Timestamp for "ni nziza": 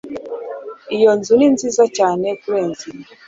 1.37-1.83